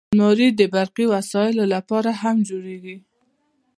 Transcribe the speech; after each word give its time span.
الماري 0.13 0.47
د 0.59 0.61
برقي 0.75 1.05
وسایلو 1.13 1.63
لپاره 1.73 2.11
هم 2.21 2.35
جوړیږي 2.49 2.97